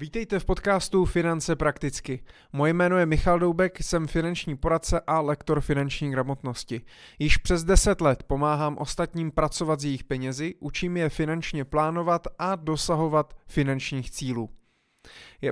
Vítejte 0.00 0.38
v 0.38 0.44
podcastu 0.44 1.04
Finance 1.04 1.56
prakticky. 1.56 2.22
Moje 2.52 2.72
jméno 2.72 2.98
je 2.98 3.06
Michal 3.06 3.38
Doubek, 3.38 3.82
jsem 3.82 4.06
finanční 4.06 4.56
poradce 4.56 5.00
a 5.06 5.20
lektor 5.20 5.60
finanční 5.60 6.10
gramotnosti. 6.10 6.80
Již 7.18 7.36
přes 7.36 7.64
10 7.64 8.00
let 8.00 8.22
pomáhám 8.22 8.76
ostatním 8.78 9.30
pracovat 9.30 9.80
s 9.80 9.84
jejich 9.84 10.04
penězi, 10.04 10.54
učím 10.60 10.96
je 10.96 11.08
finančně 11.08 11.64
plánovat 11.64 12.26
a 12.38 12.56
dosahovat 12.56 13.34
finančních 13.46 14.10
cílů. 14.10 14.50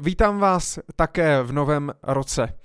Vítám 0.01 0.38
vás 0.38 0.78
také 0.97 1.42
v 1.42 1.53
novém 1.53 1.92
roce. 2.03 2.58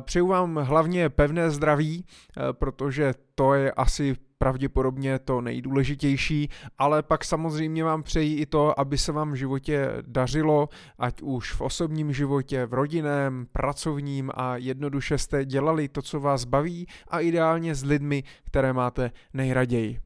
Přeju 0.00 0.26
vám 0.26 0.56
hlavně 0.56 1.08
pevné 1.08 1.50
zdraví, 1.50 2.04
protože 2.52 3.14
to 3.34 3.54
je 3.54 3.72
asi 3.72 4.16
pravděpodobně 4.38 5.18
to 5.18 5.40
nejdůležitější, 5.40 6.48
ale 6.78 7.02
pak 7.02 7.24
samozřejmě 7.24 7.84
vám 7.84 8.02
přeji 8.02 8.40
i 8.40 8.46
to, 8.46 8.80
aby 8.80 8.98
se 8.98 9.12
vám 9.12 9.32
v 9.32 9.34
životě 9.34 9.88
dařilo, 10.06 10.68
ať 10.98 11.22
už 11.22 11.52
v 11.52 11.60
osobním 11.60 12.12
životě, 12.12 12.66
v 12.66 12.74
rodinném, 12.74 13.46
pracovním 13.52 14.30
a 14.34 14.56
jednoduše 14.56 15.18
jste 15.18 15.44
dělali 15.44 15.88
to, 15.88 16.02
co 16.02 16.20
vás 16.20 16.44
baví 16.44 16.86
a 17.08 17.20
ideálně 17.20 17.74
s 17.74 17.84
lidmi, 17.84 18.24
které 18.44 18.72
máte 18.72 19.10
nejraději. 19.34 20.00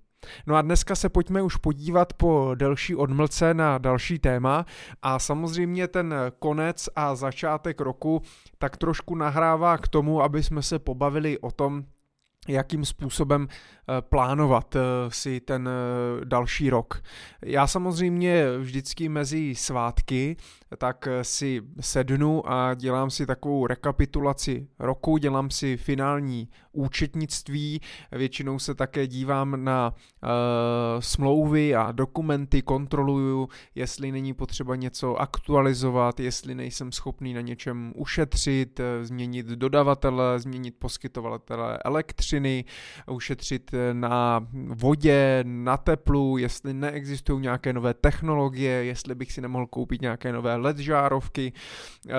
No 0.47 0.57
a 0.57 0.63
dneska 0.63 0.95
se 0.95 1.09
pojďme 1.09 1.43
už 1.43 1.57
podívat 1.57 2.13
po 2.13 2.51
delší 2.55 2.95
odmlce 2.95 3.55
na 3.55 3.79
další 3.79 4.19
téma 4.19 4.67
a 5.03 5.19
samozřejmě 5.19 5.89
ten 5.89 6.15
konec 6.39 6.89
a 6.97 7.15
začátek 7.15 7.81
roku 7.81 8.23
tak 8.59 8.77
trošku 8.77 9.15
nahrává 9.15 9.79
k 9.79 9.89
tomu, 9.89 10.23
aby 10.23 10.43
jsme 10.43 10.63
se 10.63 10.79
pobavili 10.79 11.39
o 11.39 11.51
tom, 11.51 11.85
jakým 12.49 12.85
způsobem 12.85 13.49
eh, 13.49 14.03
plánovat 14.03 14.77
eh, 14.77 14.81
si 15.09 15.41
ten 15.41 15.69
eh, 15.69 16.25
další 16.25 16.71
rok. 16.71 17.03
Já 17.45 17.67
samozřejmě 17.67 18.59
vždycky 18.59 19.09
mezi 19.09 19.55
svátky 19.55 20.37
tak 20.79 21.09
si 21.23 21.63
sednu 21.81 22.51
a 22.51 22.75
dělám 22.75 23.11
si 23.11 23.27
takovou 23.27 23.67
rekapitulaci 23.67 24.69
roku, 24.79 25.17
dělám 25.17 25.51
si 25.51 25.77
finální 25.77 26.49
účetnictví, 26.73 27.81
většinou 28.13 28.59
se 28.59 28.75
také 28.75 29.07
dívám 29.07 29.65
na 29.65 29.95
uh, 29.95 30.29
smlouvy 31.01 31.75
a 31.75 31.93
dokumenty, 31.93 32.63
kontroluju, 32.63 33.49
jestli 33.75 34.13
není 34.13 34.35
potřeba 34.35 34.77
něco 34.77 35.17
aktualizovat, 35.17 36.21
jestli 36.21 36.55
nejsem 36.55 36.93
schopný 36.93 37.35
na 37.35 37.41
něčem 37.41 37.93
ušetřit, 37.97 38.81
změnit 39.03 39.47
dodavatele, 39.47 40.41
změnit 40.41 40.75
poskytovatele 40.79 41.79
elektřiny, 41.85 42.65
ušetřit 43.11 43.71
na 43.93 44.47
vodě, 44.69 45.45
na 45.47 45.77
teplu, 45.77 46.39
jestli 46.39 46.75
neexistují 46.75 47.43
nějaké 47.43 47.73
nové 47.73 47.95
technologie, 47.95 48.85
jestli 48.85 49.15
bych 49.15 49.33
si 49.33 49.41
nemohl 49.41 49.67
koupit 49.67 50.03
nějaké 50.03 50.33
nové 50.33 50.57
LED 50.63 50.79
žárovky. 50.79 51.53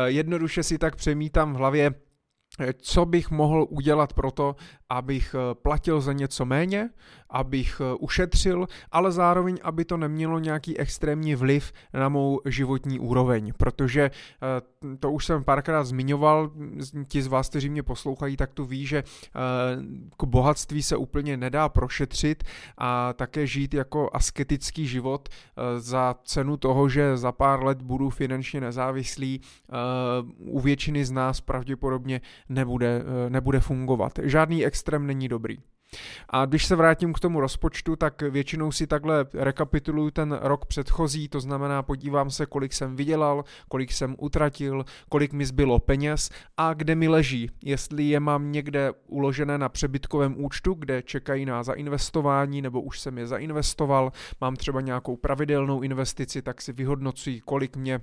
Jednoduše 0.06 0.64
si 0.64 0.78
tak 0.78 0.96
přemítám 0.96 1.54
v 1.54 1.58
hlavě, 1.58 1.94
co 2.82 3.06
bych 3.06 3.32
mohl 3.32 3.68
udělat 3.70 4.14
pro 4.14 4.32
to, 4.32 4.56
abych 4.90 5.36
platil 5.54 6.02
za 6.02 6.14
něco 6.14 6.46
méně, 6.46 6.90
abych 7.34 7.82
eh, 7.82 7.96
ušetřil, 8.00 8.68
ale 8.92 9.12
zároveň, 9.12 9.58
aby 9.64 9.86
to 9.86 9.98
nemělo 9.98 10.40
nějaký 10.40 10.78
extrémní 10.78 11.36
vliv 11.36 11.74
na 11.94 12.10
mou 12.10 12.42
životní 12.46 13.00
úroveň, 13.00 13.54
protože 13.58 14.12
eh, 14.12 14.98
to 15.00 15.12
už 15.12 15.26
jsem 15.26 15.44
párkrát 15.44 15.84
zmiňoval, 15.84 16.52
ti 17.08 17.22
z 17.22 17.28
vás, 17.28 17.50
kteří 17.50 17.70
mě 17.70 17.84
poslouchají, 17.84 18.38
tak 18.38 18.54
tu 18.54 18.66
ví, 18.66 18.86
že 18.86 18.98
eh, 18.98 19.40
k 20.18 20.24
bohatství 20.24 20.84
se 20.84 20.98
úplně 20.98 21.38
nedá 21.38 21.70
prošetřit 21.70 22.44
a 22.78 23.14
také 23.14 23.48
žít 23.48 23.74
jako 23.74 24.10
asketický 24.14 24.88
život 24.88 25.30
za 25.78 26.16
cenu 26.24 26.58
toho, 26.58 26.90
že 26.90 27.18
za 27.18 27.32
pár 27.32 27.64
let 27.64 27.82
budu 27.82 28.10
finančně 28.10 28.62
nezávislý, 28.62 29.42
u 30.38 30.60
většiny 30.60 31.06
z 31.06 31.12
nás 31.12 31.42
pravděpodobně 31.42 32.22
nebude, 32.50 33.04
nebude 33.30 33.60
fungovat. 33.60 34.12
Žádný 34.24 34.66
extrém 34.66 35.08
není 35.08 35.28
dobrý. 35.28 35.58
A 36.30 36.46
když 36.46 36.66
se 36.66 36.76
vrátím 36.76 37.14
k 37.14 37.20
tomu 37.20 37.40
rozpočtu, 37.40 37.96
tak 37.96 38.22
většinou 38.22 38.72
si 38.72 38.88
takhle 38.88 39.26
rekapituluju 39.34 40.12
ten 40.12 40.40
rok 40.42 40.66
předchozí, 40.66 41.30
to 41.30 41.40
znamená 41.40 41.84
podívám 41.84 42.30
se, 42.30 42.46
kolik 42.46 42.74
jsem 42.74 42.96
vydělal, 42.96 43.44
kolik 43.70 43.92
jsem 43.92 44.16
utratil, 44.20 44.86
kolik 45.10 45.34
mi 45.34 45.46
zbylo 45.46 45.80
peněz 45.80 46.30
a 46.58 46.74
kde 46.74 46.96
mi 46.96 47.08
leží. 47.08 47.50
Jestli 47.64 48.04
je 48.04 48.20
mám 48.20 48.52
někde 48.52 48.92
uložené 49.08 49.58
na 49.58 49.70
přebytkovém 49.70 50.44
účtu, 50.44 50.74
kde 50.74 51.02
čekají 51.02 51.46
na 51.46 51.64
zainvestování, 51.64 52.62
nebo 52.62 52.82
už 52.82 53.00
jsem 53.00 53.18
je 53.18 53.28
zainvestoval, 53.28 54.12
mám 54.42 54.56
třeba 54.56 54.82
nějakou 54.82 55.16
pravidelnou 55.16 55.82
investici, 55.82 56.42
tak 56.42 56.62
si 56.62 56.74
vyhodnocuji, 56.74 57.42
kolik 57.42 57.76
mě 57.76 58.00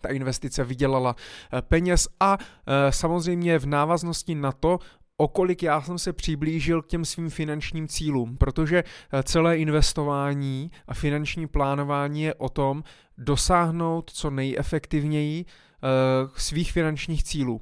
ta 0.00 0.08
investice 0.08 0.64
vydělala 0.64 1.16
eh, 1.52 1.62
peněz 1.62 2.08
a 2.20 2.38
e, 2.66 2.92
samozřejmě 2.92 3.58
v 3.58 3.66
návaznosti 3.66 4.34
na 4.34 4.52
to 4.52 4.78
okolik 5.16 5.62
já 5.62 5.82
jsem 5.82 5.98
se 5.98 6.12
přiblížil 6.12 6.82
k 6.82 6.86
těm 6.86 7.04
svým 7.04 7.30
finančním 7.30 7.88
cílům, 7.88 8.36
protože 8.36 8.84
eh, 8.84 9.22
celé 9.22 9.58
investování 9.58 10.70
a 10.88 10.94
finanční 10.94 11.46
plánování 11.46 12.22
je 12.22 12.34
o 12.34 12.48
tom 12.48 12.82
dosáhnout 13.18 14.10
co 14.10 14.30
nejefektivněji 14.30 15.44
eh, 15.44 16.28
svých 16.36 16.72
finančních 16.72 17.24
cílů. 17.24 17.60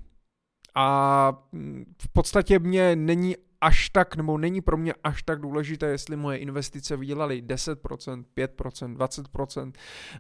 A 0.75 1.33
mm, 1.53 1.94
v 2.03 2.09
podstatě 2.09 2.59
mě 2.59 2.97
není 2.97 3.37
až 3.65 3.89
tak, 3.89 4.17
nebo 4.17 4.39
není 4.39 4.61
pro 4.61 4.77
mě 4.77 4.95
až 5.05 5.23
tak 5.23 5.41
důležité, 5.41 5.87
jestli 5.87 6.17
moje 6.17 6.39
investice 6.39 6.97
vydělaly 6.97 7.43
10%, 7.43 8.25
5%, 8.37 8.97
20%, 8.97 9.73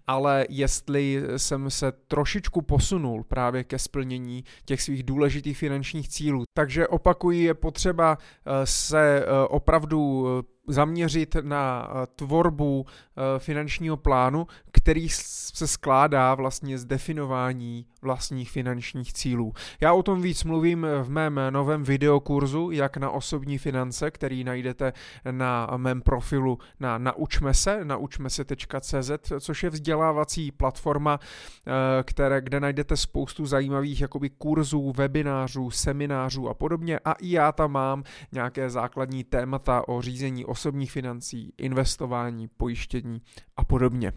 ale 0.06 0.46
jestli 0.48 1.22
jsem 1.36 1.70
se 1.70 1.92
trošičku 1.92 2.62
posunul 2.62 3.24
právě 3.24 3.64
ke 3.64 3.78
splnění 3.78 4.44
těch 4.64 4.82
svých 4.82 5.02
důležitých 5.02 5.58
finančních 5.58 6.08
cílů. 6.08 6.44
Takže 6.54 6.88
opakuji, 6.88 7.44
je 7.44 7.54
potřeba 7.54 8.18
eh, 8.18 8.66
se 8.66 9.24
eh, 9.24 9.48
opravdu 9.48 10.26
eh, 10.28 10.53
zaměřit 10.68 11.36
na 11.42 11.88
eh, 11.88 12.06
tvorbu 12.16 12.86
eh, 12.86 13.38
finančního 13.38 13.96
plánu, 13.96 14.46
který 14.72 15.08
se 15.08 15.66
skládá 15.66 16.34
vlastně 16.34 16.78
z 16.78 16.84
definování 16.84 17.86
vlastních 18.02 18.50
finančních 18.50 19.12
cílů. 19.12 19.52
Já 19.80 19.92
o 19.92 20.02
tom 20.02 20.22
víc 20.22 20.44
mluvím 20.44 20.86
v 21.02 21.10
mém 21.10 21.40
novém 21.50 21.82
videokurzu, 21.82 22.70
jak 22.70 22.96
na 22.96 23.10
osobní 23.10 23.58
finance, 23.58 24.10
který 24.10 24.44
najdete 24.44 24.92
na 25.30 25.68
mém 25.76 26.02
profilu 26.02 26.58
na 26.80 26.98
naučme 26.98 27.54
se, 27.54 27.84
naučmese.cz, 27.84 29.32
což 29.40 29.62
je 29.62 29.70
vzdělávací 29.70 30.52
platforma, 30.52 31.20
eh, 31.20 31.70
které, 32.02 32.40
kde 32.40 32.60
najdete 32.60 32.96
spoustu 32.96 33.46
zajímavých 33.46 34.00
jakoby 34.00 34.30
kurzů, 34.30 34.92
webinářů, 34.96 35.70
seminářů 35.70 36.48
a 36.48 36.54
podobně 36.54 36.98
a 37.04 37.12
i 37.12 37.30
já 37.30 37.52
tam 37.52 37.72
mám 37.72 38.02
nějaké 38.32 38.70
základní 38.70 39.24
témata 39.24 39.88
o 39.88 40.02
řízení 40.02 40.44
osobních 40.54 40.92
financí, 40.92 41.52
investování, 41.58 42.48
pojištění 42.48 43.22
a 43.56 43.64
podobně. 43.64 44.12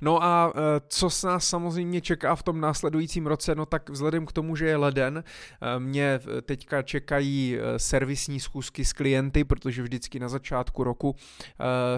No 0.00 0.22
a 0.22 0.52
e, 0.56 0.60
co 0.88 1.10
s 1.10 1.22
nás 1.22 1.48
samozřejmě 1.48 2.00
čeká 2.00 2.34
v 2.34 2.42
tom 2.42 2.60
následujícím 2.60 3.26
roce, 3.26 3.54
no 3.54 3.66
tak 3.66 3.90
vzhledem 3.90 4.26
k 4.26 4.32
tomu, 4.32 4.56
že 4.56 4.66
je 4.66 4.76
leden, 4.76 5.24
e, 5.24 5.78
mě 5.78 6.20
teďka 6.42 6.82
čekají 6.82 7.58
servisní 7.76 8.40
schůzky 8.40 8.84
s 8.84 8.92
klienty, 8.92 9.44
protože 9.44 9.82
vždycky 9.82 10.18
na 10.18 10.28
začátku 10.28 10.84
roku 10.84 11.16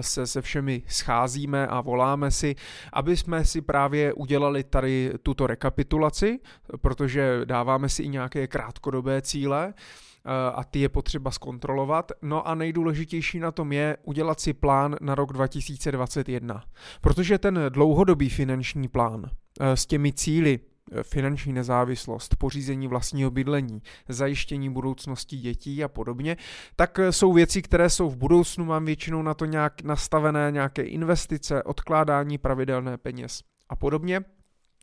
se 0.01 0.27
se 0.27 0.41
všemi 0.41 0.83
scházíme 0.87 1.67
a 1.67 1.81
voláme 1.81 2.31
si, 2.31 2.55
aby 2.93 3.17
jsme 3.17 3.45
si 3.45 3.61
právě 3.61 4.13
udělali 4.13 4.63
tady 4.63 5.13
tuto 5.23 5.47
rekapitulaci, 5.47 6.39
protože 6.81 7.41
dáváme 7.45 7.89
si 7.89 8.03
i 8.03 8.07
nějaké 8.07 8.47
krátkodobé 8.47 9.21
cíle, 9.21 9.73
Eh, 10.25 10.51
a 10.55 10.63
ty 10.63 10.79
je 10.79 10.89
potřeba 10.89 11.31
zkontrolovat. 11.31 12.11
No 12.21 12.47
a 12.47 12.55
nejdůležitější 12.55 13.39
na 13.39 13.51
tom 13.51 13.71
je 13.71 13.97
udělat 14.03 14.39
si 14.39 14.53
plán 14.53 14.95
na 15.01 15.15
rok 15.15 15.33
2021. 15.33 16.63
Protože 17.01 17.37
ten 17.37 17.59
dlouhodobý 17.69 18.29
finanční 18.29 18.87
plán 18.87 19.29
eh, 19.59 19.77
s 19.77 19.85
těmi 19.85 20.13
cíly, 20.13 20.59
eh, 20.91 21.03
finanční 21.03 21.53
nezávislost, 21.53 22.35
pořízení 22.35 22.87
vlastního 22.87 23.31
bydlení, 23.31 23.81
zajištění 24.09 24.69
budoucnosti 24.69 25.37
dětí 25.37 25.83
a 25.83 25.87
podobně, 25.87 26.37
tak 26.75 26.99
jsou 27.09 27.33
věci, 27.33 27.61
které 27.61 27.89
jsou 27.89 28.09
v 28.09 28.17
budoucnu, 28.17 28.65
mám 28.65 28.85
většinou 28.85 29.21
na 29.21 29.33
to 29.33 29.45
nějak 29.45 29.81
nastavené 29.83 30.51
nějaké 30.51 30.83
investice, 30.83 31.63
odkládání 31.63 32.37
pravidelné 32.37 32.97
peněz 32.97 33.41
a 33.69 33.75
podobně 33.75 34.21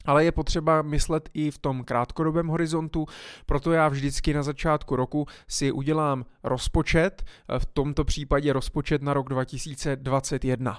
ale 0.05 0.25
je 0.25 0.33
potřeba 0.33 0.83
myslet 0.83 1.29
i 1.35 1.51
v 1.51 1.59
tom 1.59 1.85
krátkodobém 1.85 2.47
horizontu, 2.47 3.07
proto 3.47 3.73
já 3.73 3.89
vždycky 3.89 4.35
na 4.35 4.43
začátku 4.43 4.97
roku 4.97 5.27
si 5.49 5.73
udělám 5.73 6.25
rozpočet, 6.45 7.23
v 7.59 7.67
tomto 7.67 8.05
případě 8.05 8.53
rozpočet 8.53 9.03
na 9.03 9.15
rok 9.15 9.29
2021. 9.29 10.79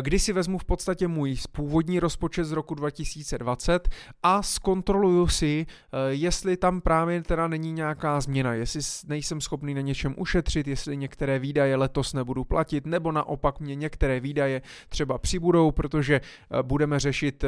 kdy 0.00 0.18
si 0.18 0.32
vezmu 0.32 0.58
v 0.58 0.64
podstatě 0.64 1.08
můj 1.08 1.36
původní 1.52 2.00
rozpočet 2.00 2.44
z 2.44 2.52
roku 2.52 2.74
2020 2.74 3.88
a 4.22 4.42
zkontroluju 4.42 5.28
si, 5.28 5.66
jestli 6.08 6.56
tam 6.56 6.80
právě 6.80 7.22
teda 7.22 7.48
není 7.48 7.72
nějaká 7.72 8.20
změna, 8.20 8.54
jestli 8.54 8.80
nejsem 9.06 9.40
schopný 9.40 9.74
na 9.74 9.80
něčem 9.80 10.14
ušetřit, 10.18 10.68
jestli 10.68 10.96
některé 10.96 11.38
výdaje 11.38 11.76
letos 11.76 12.12
nebudu 12.12 12.44
platit, 12.44 12.86
nebo 12.86 13.12
naopak 13.12 13.60
mě 13.60 13.74
některé 13.74 14.20
výdaje 14.20 14.62
třeba 14.88 15.18
přibudou, 15.18 15.70
protože 15.70 16.20
budeme 16.62 17.00
řešit 17.00 17.44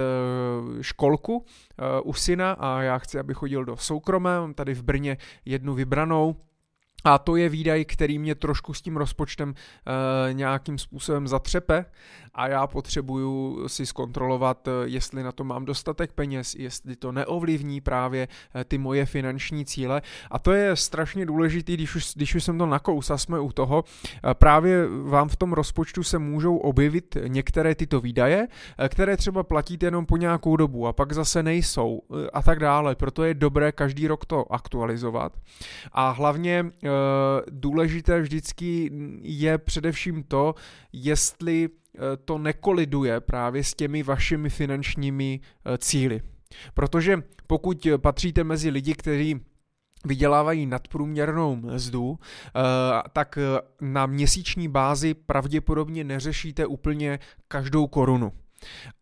školku 0.80 1.44
u 2.04 2.14
syna 2.14 2.52
a 2.52 2.82
já 2.82 2.98
chci, 2.98 3.18
aby 3.18 3.34
chodil 3.34 3.64
do 3.64 3.76
soukromé, 3.76 4.40
mám 4.40 4.54
tady 4.54 4.74
v 4.74 4.82
Brně 4.82 5.16
jednu 5.44 5.74
vybranou, 5.74 6.36
a 7.04 7.18
to 7.18 7.36
je 7.36 7.48
výdaj, 7.48 7.84
který 7.84 8.18
mě 8.18 8.34
trošku 8.34 8.74
s 8.74 8.82
tím 8.82 8.96
rozpočtem 8.96 9.54
e, 9.54 10.32
nějakým 10.32 10.78
způsobem 10.78 11.28
zatřepe 11.28 11.84
a 12.34 12.48
já 12.48 12.66
potřebuju 12.66 13.68
si 13.68 13.86
zkontrolovat, 13.86 14.68
eh, 14.68 14.70
jestli 14.84 15.22
na 15.22 15.32
to 15.32 15.44
mám 15.44 15.64
dostatek 15.64 16.12
peněz, 16.12 16.54
jestli 16.54 16.96
to 16.96 17.12
neovlivní 17.12 17.80
právě 17.80 18.28
eh, 18.54 18.64
ty 18.64 18.78
moje 18.78 19.06
finanční 19.06 19.64
cíle. 19.64 20.02
A 20.30 20.38
to 20.38 20.52
je 20.52 20.76
strašně 20.76 21.26
důležité, 21.26 21.72
když 21.72 21.94
už, 21.94 22.14
když 22.14 22.34
už 22.34 22.44
jsem 22.44 22.58
to 22.58 22.66
nakous 22.66 23.10
a 23.10 23.18
jsme 23.18 23.40
u 23.40 23.52
toho, 23.52 23.84
právě 24.32 24.86
vám 25.04 25.28
v 25.28 25.36
tom 25.36 25.52
rozpočtu 25.52 26.02
se 26.02 26.18
můžou 26.18 26.56
objevit 26.56 27.16
některé 27.26 27.74
tyto 27.74 28.00
výdaje, 28.00 28.48
které 28.88 29.16
třeba 29.16 29.42
platíte 29.42 29.86
jenom 29.86 30.06
po 30.06 30.16
nějakou 30.16 30.56
dobu 30.56 30.86
a 30.86 30.92
pak 30.92 31.12
zase 31.12 31.42
nejsou 31.42 32.02
a 32.32 32.42
tak 32.42 32.58
dále. 32.58 32.94
Proto 32.94 33.24
je 33.24 33.34
dobré 33.34 33.72
každý 33.72 34.06
rok 34.06 34.24
to 34.24 34.52
aktualizovat. 34.52 35.32
A 35.92 36.10
hlavně 36.10 36.64
důležité 37.50 38.20
vždycky 38.20 38.90
je 39.22 39.58
především 39.58 40.22
to, 40.22 40.54
jestli 40.92 41.68
eh, 41.68 41.98
to 42.24 42.38
nekoliduje 42.38 43.20
právě 43.20 43.64
s 43.64 43.74
těmi 43.74 44.02
vašimi 44.02 44.50
finančními 44.50 45.40
eh, 45.40 45.78
cíly. 45.78 46.22
Protože 46.74 47.22
pokud 47.46 47.86
patříte 47.96 48.44
mezi 48.44 48.70
lidi, 48.70 48.94
kteří 48.94 49.40
vydělávají 50.04 50.66
nadprůměrnou 50.66 51.56
mzdu, 51.56 52.18
tak 53.12 53.38
na 53.80 54.06
měsíční 54.06 54.68
bázi 54.68 55.14
pravděpodobně 55.14 56.04
neřešíte 56.04 56.66
úplně 56.66 57.18
každou 57.48 57.86
korunu. 57.86 58.32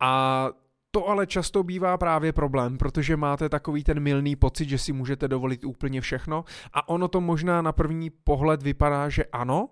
A 0.00 0.48
to 0.90 1.08
ale 1.08 1.26
často 1.26 1.62
bývá 1.62 1.98
právě 1.98 2.32
problém, 2.32 2.78
protože 2.78 3.16
máte 3.16 3.48
takový 3.48 3.84
ten 3.84 4.00
milný 4.00 4.36
pocit, 4.36 4.68
že 4.68 4.78
si 4.78 4.92
můžete 4.92 5.28
dovolit 5.28 5.64
úplně 5.64 6.00
všechno 6.00 6.44
a 6.72 6.88
ono 6.88 7.08
to 7.08 7.20
možná 7.20 7.62
na 7.62 7.72
první 7.72 8.10
pohled 8.10 8.62
vypadá, 8.62 9.08
že 9.08 9.24
ano, 9.24 9.68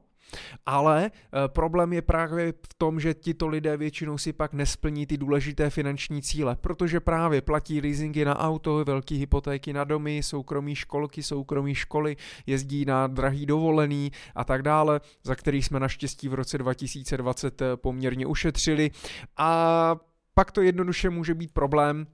ale 0.66 1.06
e, 1.06 1.10
problém 1.48 1.92
je 1.92 2.02
právě 2.02 2.52
v 2.52 2.74
tom, 2.78 3.00
že 3.00 3.14
tito 3.14 3.48
lidé 3.48 3.76
většinou 3.76 4.18
si 4.18 4.32
pak 4.32 4.52
nesplní 4.52 5.06
ty 5.06 5.16
důležité 5.16 5.70
finanční 5.70 6.22
cíle, 6.22 6.56
protože 6.60 7.00
právě 7.00 7.42
platí 7.42 7.80
leasingy 7.80 8.24
na 8.24 8.38
auto, 8.38 8.84
velké 8.84 9.14
hypotéky 9.14 9.72
na 9.72 9.84
domy, 9.84 10.22
soukromí 10.22 10.74
školky, 10.74 11.22
soukromí 11.22 11.74
školy, 11.74 12.16
jezdí 12.46 12.84
na 12.84 13.06
drahý 13.06 13.46
dovolený 13.46 14.12
a 14.34 14.44
tak 14.44 14.62
dále, 14.62 15.00
za 15.24 15.34
který 15.34 15.62
jsme 15.62 15.80
naštěstí 15.80 16.28
v 16.28 16.34
roce 16.34 16.58
2020 16.58 17.62
e, 17.62 17.76
poměrně 17.76 18.26
ušetřili. 18.26 18.90
A 19.36 19.96
pak 20.38 20.52
to 20.52 20.62
jednoduše 20.62 21.10
může 21.10 21.34
být 21.34 21.52
problém, 21.52 22.06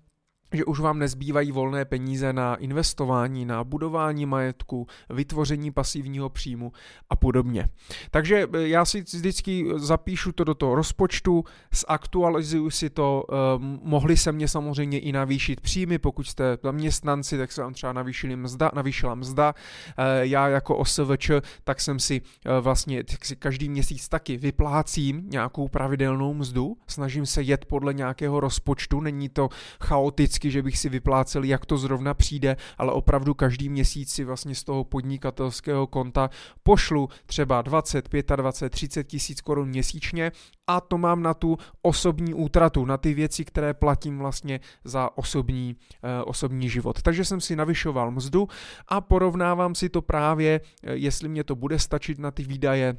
že 0.54 0.64
už 0.64 0.80
vám 0.80 0.98
nezbývají 0.98 1.52
volné 1.52 1.84
peníze 1.84 2.32
na 2.32 2.54
investování, 2.54 3.44
na 3.44 3.64
budování 3.64 4.26
majetku, 4.26 4.86
vytvoření 5.10 5.70
pasivního 5.70 6.28
příjmu 6.28 6.72
a 7.10 7.16
podobně. 7.16 7.68
Takže 8.10 8.46
eh, 8.52 8.68
já 8.68 8.84
si 8.84 9.00
vždycky 9.00 9.66
zapíšu 9.76 10.32
to 10.32 10.44
do 10.44 10.54
toho 10.54 10.74
rozpočtu, 10.74 11.44
zaktualizuju 11.88 12.70
si 12.70 12.90
to, 12.90 13.24
eh, 13.32 13.34
mohli 13.82 14.16
se 14.16 14.32
mě 14.32 14.48
samozřejmě 14.48 14.98
i 14.98 15.12
navýšit 15.12 15.60
příjmy, 15.60 15.98
pokud 15.98 16.26
jste 16.26 16.58
zaměstnanci, 16.62 17.38
tak 17.38 17.52
se 17.52 17.62
vám 17.62 17.74
třeba 17.74 17.92
navýšili 17.92 18.36
mzda, 18.36 18.70
navýšila 18.74 19.14
mzda, 19.14 19.54
eh, 19.98 20.26
já 20.26 20.48
jako 20.48 20.76
OSVČ, 20.76 21.30
tak 21.64 21.80
jsem 21.80 21.98
si 21.98 22.20
vlastně 22.60 23.04
tak 23.04 23.24
si 23.24 23.36
každý 23.36 23.68
měsíc 23.68 24.08
taky 24.08 24.36
vyplácím 24.36 25.30
nějakou 25.30 25.68
pravidelnou 25.68 26.34
mzdu, 26.34 26.76
snažím 26.86 27.26
se 27.26 27.42
jet 27.42 27.64
podle 27.64 27.94
nějakého 27.94 28.40
rozpočtu, 28.40 29.00
není 29.00 29.28
to 29.28 29.48
chaoticky 29.80 30.43
vždycky, 30.44 30.50
že 30.50 30.62
bych 30.62 30.78
si 30.78 30.88
vyplácel, 30.88 31.44
jak 31.44 31.66
to 31.66 31.76
zrovna 31.78 32.14
přijde, 32.14 32.56
ale 32.78 32.92
opravdu 32.92 33.34
každý 33.34 33.68
měsíc 33.68 34.12
si 34.12 34.24
vlastně 34.24 34.54
z 34.54 34.64
toho 34.64 34.84
podnikatelského 34.84 35.86
konta 35.86 36.30
pošlu 36.62 37.08
třeba 37.26 37.62
20, 37.62 38.08
25, 38.36 38.70
30 38.70 39.04
tisíc 39.04 39.40
korun 39.40 39.68
měsíčně 39.68 40.32
a 40.66 40.80
to 40.80 40.98
mám 40.98 41.22
na 41.22 41.34
tu 41.34 41.56
osobní 41.82 42.34
útratu, 42.34 42.84
na 42.84 42.96
ty 42.96 43.14
věci, 43.14 43.44
které 43.44 43.74
platím 43.74 44.18
vlastně 44.18 44.60
za 44.84 45.10
osobní, 45.16 45.76
eh, 46.02 46.22
osobní 46.24 46.68
život. 46.68 47.02
Takže 47.02 47.24
jsem 47.24 47.40
si 47.40 47.56
navyšoval 47.56 48.10
mzdu 48.10 48.48
a 48.88 49.00
porovnávám 49.00 49.74
si 49.74 49.88
to 49.88 50.02
právě, 50.02 50.60
eh, 50.60 50.94
jestli 50.96 51.28
mě 51.28 51.44
to 51.44 51.54
bude 51.54 51.78
stačit 51.78 52.18
na 52.18 52.30
ty 52.30 52.42
výdaje 52.44 52.96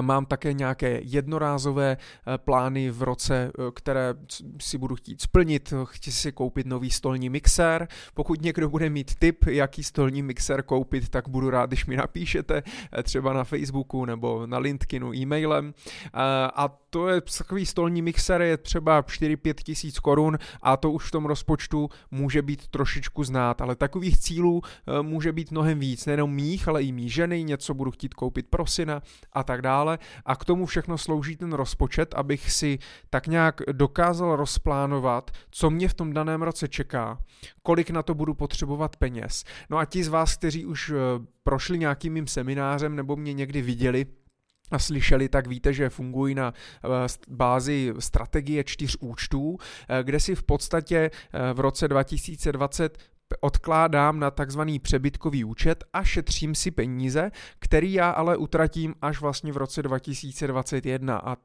mám 0.00 0.26
také 0.26 0.52
nějaké 0.52 1.00
jednorázové 1.02 1.96
eh, 1.96 2.38
plány 2.38 2.90
v 2.90 3.02
roce, 3.02 3.52
eh, 3.58 3.62
které 3.74 4.14
si 4.60 4.78
budu 4.78 4.96
chtít 4.96 5.20
splnit. 5.20 5.74
Chci 5.84 6.12
si 6.12 6.32
koupit 6.32 6.66
nový 6.66 6.90
stolní 6.90 7.28
mixér. 7.28 7.88
Pokud 8.14 8.42
někdo 8.42 8.68
bude 8.68 8.90
mít 8.90 9.14
tip, 9.14 9.44
jaký 9.46 9.82
stolní 9.82 10.22
mixér 10.22 10.62
koupit, 10.62 11.08
tak 11.08 11.28
budu 11.28 11.50
rád, 11.50 11.66
když 11.66 11.86
mi 11.86 11.96
napíšete 11.96 12.62
třeba 13.02 13.32
na 13.32 13.44
Facebooku 13.44 14.04
nebo 14.04 14.46
na 14.46 14.58
LinkedInu 14.58 15.14
e-mailem. 15.14 15.74
A 16.54 16.78
to 16.90 17.08
je 17.08 17.20
takový 17.38 17.66
stolní 17.66 18.02
mixer, 18.02 18.42
je 18.42 18.56
třeba 18.56 19.02
4-5 19.02 19.54
tisíc 19.54 19.98
korun 19.98 20.38
a 20.62 20.76
to 20.76 20.90
už 20.90 21.08
v 21.08 21.10
tom 21.10 21.26
rozpočtu 21.26 21.88
může 22.10 22.42
být 22.42 22.68
trošičku 22.68 23.24
znát, 23.24 23.60
ale 23.60 23.76
takových 23.76 24.18
cílů 24.18 24.62
může 25.02 25.32
být 25.32 25.50
mnohem 25.50 25.78
víc, 25.78 26.06
nejenom 26.06 26.34
mých, 26.34 26.68
ale 26.68 26.82
i 26.82 26.92
mý 26.92 27.10
ženy, 27.10 27.44
něco 27.44 27.74
budu 27.74 27.90
chtít 27.90 28.14
koupit 28.14 28.46
pro 28.50 28.66
syna 28.66 29.02
a 29.32 29.44
tak. 29.44 29.62
A 30.24 30.36
k 30.36 30.44
tomu 30.44 30.66
všechno 30.66 30.98
slouží 30.98 31.36
ten 31.36 31.52
rozpočet, 31.52 32.14
abych 32.14 32.52
si 32.52 32.78
tak 33.10 33.26
nějak 33.26 33.60
dokázal 33.72 34.36
rozplánovat, 34.36 35.30
co 35.50 35.70
mě 35.70 35.88
v 35.88 35.94
tom 35.94 36.12
daném 36.12 36.42
roce 36.42 36.68
čeká, 36.68 37.18
kolik 37.62 37.90
na 37.90 38.02
to 38.02 38.14
budu 38.14 38.34
potřebovat 38.34 38.96
peněz. 38.96 39.44
No 39.70 39.78
a 39.78 39.84
ti 39.84 40.04
z 40.04 40.08
vás, 40.08 40.36
kteří 40.36 40.66
už 40.66 40.90
eh, 40.90 40.96
prošli 41.42 41.78
nějakým 41.78 42.12
mým 42.12 42.26
seminářem 42.26 42.96
nebo 42.96 43.16
mě 43.16 43.32
někdy 43.32 43.62
viděli, 43.62 44.06
a 44.70 44.78
slyšeli, 44.78 45.28
tak 45.28 45.46
víte, 45.46 45.72
že 45.72 45.90
fungují 45.90 46.34
na 46.34 46.54
eh, 46.54 46.88
bázi 47.28 47.94
strategie 47.98 48.64
čtyř 48.64 48.96
účtů, 49.00 49.56
eh, 49.88 50.04
kde 50.04 50.20
si 50.20 50.34
v 50.34 50.42
podstatě 50.42 51.10
v 51.54 51.60
roce 51.60 51.88
2020 51.88 52.98
odkládám 53.40 54.20
na 54.20 54.30
takzvaný 54.30 54.78
přebytkový 54.78 55.44
účet 55.44 55.84
a 55.92 56.04
šetřím 56.04 56.54
si 56.54 56.70
peníze, 56.70 57.30
který 57.58 57.92
já 57.92 58.10
ale 58.10 58.36
utratím 58.36 58.94
až 59.02 59.20
vlastně 59.20 59.52
v 59.52 59.56
roce 59.56 59.82
2021 59.82 61.18
a 61.18 61.36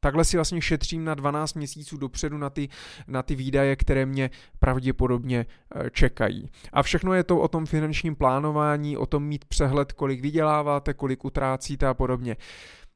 Takhle 0.00 0.24
si 0.24 0.36
vlastně 0.36 0.62
šetřím 0.62 1.04
na 1.04 1.14
12 1.14 1.54
měsíců 1.54 1.96
dopředu 1.96 2.38
na 2.38 2.50
ty, 2.50 2.68
na 3.06 3.22
ty 3.22 3.34
výdaje, 3.34 3.76
které 3.76 4.06
mě 4.06 4.30
pravděpodobně 4.58 5.46
e, 5.74 5.90
čekají. 5.90 6.50
A 6.72 6.82
všechno 6.82 7.14
je 7.14 7.24
to 7.24 7.38
o 7.38 7.48
tom 7.48 7.66
finančním 7.66 8.16
plánování, 8.16 8.96
o 8.96 9.06
tom 9.06 9.24
mít 9.24 9.44
přehled, 9.44 9.92
kolik 9.92 10.20
vyděláváte, 10.20 10.94
kolik 10.94 11.24
utrácíte 11.24 11.86
a 11.86 11.94
podobně. 11.94 12.36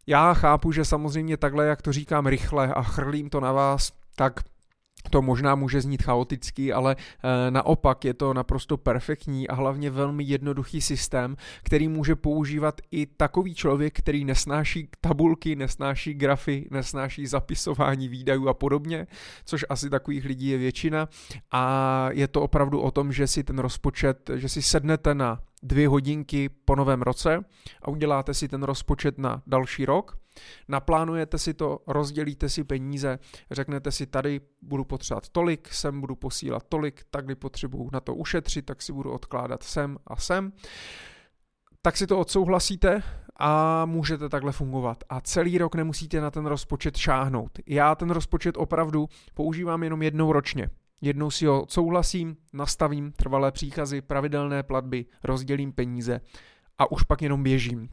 Já 0.07 0.35
chápu, 0.35 0.73
že 0.73 0.85
samozřejmě 0.85 1.37
takhle, 1.37 1.67
jak 1.67 1.83
to 1.83 1.93
říkám 1.93 2.27
rychle 2.27 2.75
a 2.75 2.83
chrlím 2.83 3.31
to 3.31 3.41
na 3.41 3.53
vás, 3.53 3.93
tak 4.17 4.41
to 5.13 5.23
možná 5.23 5.55
může 5.55 5.81
znít 5.81 6.03
chaoticky, 6.03 6.73
ale 6.73 6.97
e, 6.97 7.51
naopak 7.51 8.05
je 8.05 8.15
to 8.15 8.35
naprosto 8.35 8.77
perfektní 8.77 9.49
a 9.49 9.55
hlavně 9.55 9.91
velmi 9.91 10.25
jednoduchý 10.25 10.81
systém, 10.81 11.37
který 11.63 11.89
může 11.89 12.17
používat 12.17 12.81
i 12.91 13.07
takový 13.07 13.55
člověk, 13.55 13.99
který 13.99 14.25
nesnáší 14.25 14.89
tabulky, 15.01 15.57
nesnáší 15.57 16.15
grafy, 16.15 16.69
nesnáší 16.71 17.27
zapisování 17.27 18.09
výdajů 18.09 18.49
a 18.49 18.55
podobně, 18.55 19.07
což 19.45 19.65
asi 19.69 19.91
takových 19.91 20.25
lidí 20.25 20.49
je 20.49 20.59
většina. 20.59 21.09
A 21.53 22.09
je 22.13 22.29
to 22.29 22.43
opravdu 22.43 22.81
o 22.81 22.91
tom, 22.91 23.13
že 23.13 23.27
si 23.27 23.45
ten 23.45 23.59
rozpočet, 23.59 24.31
že 24.35 24.49
si 24.49 24.63
sednete 24.63 25.15
na 25.15 25.39
dvě 25.63 25.89
hodinky 25.89 26.49
po 26.49 26.77
novém 26.77 27.03
roce 27.03 27.45
a 27.83 27.89
uděláte 27.89 28.35
si 28.35 28.49
ten 28.49 28.63
rozpočet 28.63 29.19
na 29.19 29.43
další 29.47 29.87
rok, 29.87 30.19
naplánujete 30.69 31.39
si 31.39 31.55
to, 31.55 31.79
rozdělíte 31.87 32.49
si 32.49 32.65
peníze, 32.65 33.19
řeknete 33.51 33.93
si 33.93 34.07
tady 34.07 34.41
budu 34.63 34.85
potřebovat 34.85 35.29
tolik, 35.29 35.69
sem 35.73 36.01
budu 36.01 36.17
posílat 36.17 36.63
tolik, 36.69 37.03
tak 37.11 37.39
potřebuju 37.39 37.91
na 37.93 38.01
to 38.01 38.15
ušetřit, 38.15 38.67
tak 38.67 38.83
si 38.83 38.93
budu 38.93 39.13
odkládat 39.13 39.63
sem 39.63 39.99
a 40.07 40.17
sem. 40.17 40.53
Tak 41.83 41.97
si 41.97 42.07
to 42.07 42.19
odsouhlasíte 42.19 43.03
a 43.37 43.85
můžete 43.87 44.29
takhle 44.29 44.53
fungovat. 44.53 45.05
A 45.09 45.21
celý 45.21 45.59
rok 45.59 45.75
nemusíte 45.75 46.21
na 46.21 46.31
ten 46.31 46.47
rozpočet 46.47 46.97
šáhnout. 46.97 47.59
Já 47.67 47.95
ten 47.95 48.11
rozpočet 48.11 48.57
opravdu 48.57 49.09
používám 49.35 49.83
jenom 49.83 50.03
jednou 50.03 50.33
ročně. 50.33 50.71
Jednou 51.05 51.31
si 51.31 51.47
ho 51.47 51.67
souhlasím, 51.69 52.37
nastavím 52.53 53.13
trvalé 53.13 53.53
příkazy, 53.53 54.01
pravidelné 54.01 54.63
platby, 54.63 55.07
rozdělím 55.25 55.73
peníze 55.73 56.21
a 56.79 56.93
už 56.93 57.03
pak 57.03 57.23
jenom 57.23 57.43
běžím. 57.43 57.89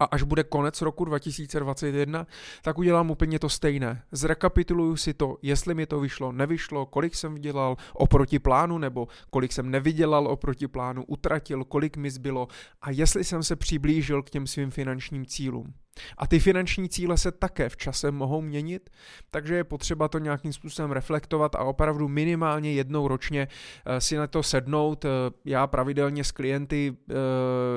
a 0.00 0.04
až 0.04 0.22
bude 0.22 0.44
konec 0.44 0.82
roku 0.82 1.04
2021, 1.04 2.26
tak 2.62 2.78
udělám 2.78 3.10
úplně 3.10 3.38
to 3.38 3.48
stejné. 3.48 4.02
Zrekapituluju 4.12 4.96
si 4.96 5.14
to, 5.14 5.36
jestli 5.42 5.74
mi 5.74 5.86
to 5.86 6.00
vyšlo, 6.00 6.32
nevyšlo, 6.32 6.86
kolik 6.86 7.14
jsem 7.14 7.34
vydělal 7.34 7.76
oproti 7.92 8.38
plánu, 8.38 8.78
nebo 8.78 9.08
kolik 9.30 9.52
jsem 9.52 9.70
nevydělal 9.70 10.28
oproti 10.28 10.68
plánu, 10.68 11.04
utratil, 11.04 11.64
kolik 11.64 11.96
mi 11.96 12.10
zbylo 12.10 12.48
a 12.82 12.90
jestli 12.90 13.24
jsem 13.24 13.42
se 13.42 13.56
přiblížil 13.56 14.22
k 14.22 14.30
těm 14.30 14.46
svým 14.46 14.70
finančním 14.70 15.26
cílům. 15.26 15.74
A 16.18 16.26
ty 16.26 16.38
finanční 16.38 16.88
cíle 16.88 17.18
se 17.18 17.32
také 17.32 17.68
v 17.68 17.76
čase 17.76 18.10
mohou 18.10 18.40
měnit, 18.40 18.90
takže 19.30 19.54
je 19.54 19.64
potřeba 19.64 20.08
to 20.08 20.18
nějakým 20.18 20.52
způsobem 20.52 20.90
reflektovat 20.90 21.54
a 21.54 21.58
opravdu 21.58 22.08
minimálně 22.08 22.72
jednou 22.72 23.08
ročně 23.08 23.48
eh, 23.86 24.00
si 24.00 24.16
na 24.16 24.26
to 24.26 24.42
sednout. 24.42 25.04
Eh, 25.04 25.08
já 25.44 25.66
pravidelně 25.66 26.24
s 26.24 26.32
klienty 26.32 26.96
eh, 27.10 27.14